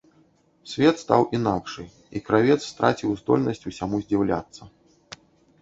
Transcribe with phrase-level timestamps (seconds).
[0.71, 1.85] Свет стаў інакшы,
[2.19, 4.61] і кравец страціў здольнасць усяму здзіўляцца.